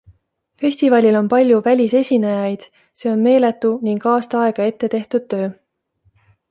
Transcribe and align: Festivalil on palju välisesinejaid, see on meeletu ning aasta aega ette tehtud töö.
Festivalil 0.61 1.17
on 1.19 1.27
palju 1.33 1.59
välisesinejaid, 1.67 2.65
see 3.01 3.13
on 3.13 3.23
meeletu 3.29 3.73
ning 3.89 4.03
aasta 4.15 4.43
aega 4.47 4.71
ette 4.73 4.95
tehtud 4.97 5.31
töö. 5.35 5.51